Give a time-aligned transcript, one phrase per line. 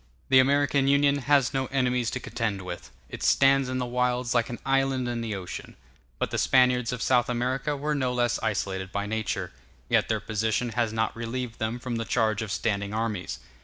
[0.29, 4.49] The American Union has no enemies to contend with; it stands in the wilds like
[4.49, 5.75] an island in the ocean.
[6.17, 9.51] But the Spaniards of South America were no less isolated by nature;
[9.89, 13.37] yet their position has not relieved them from the charge of standing armies.